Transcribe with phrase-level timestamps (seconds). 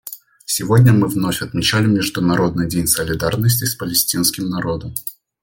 [0.45, 4.95] Сегодня мы вновь отмечали Международный день солидарности с палестинским народом.